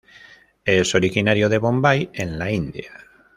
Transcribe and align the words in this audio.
Es 0.65 0.95
originario 0.95 1.47
de 1.47 1.59
Bombay 1.59 2.09
en 2.13 2.39
la 2.39 2.49
India. 2.51 2.89